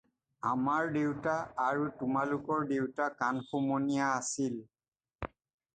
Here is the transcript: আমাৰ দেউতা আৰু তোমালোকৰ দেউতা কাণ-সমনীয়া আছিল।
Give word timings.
আমাৰ 0.51 0.87
দেউতা 0.95 1.35
আৰু 1.65 1.85
তোমালোকৰ 1.99 2.67
দেউতা 2.73 3.09
কাণ-সমনীয়া 3.21 4.05
আছিল। 4.09 4.59